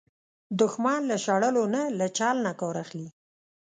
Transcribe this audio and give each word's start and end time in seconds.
دښمن 0.59 1.01
له 1.09 1.17
شړلو 1.25 1.63
نه، 1.75 1.81
له 1.99 2.07
چل 2.17 2.35
نه 2.45 2.51
کار 2.59 2.75
اخلي 2.83 3.09